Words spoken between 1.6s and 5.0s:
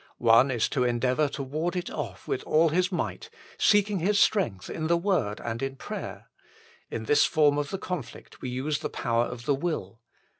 it off with all his might, seeking his strength in the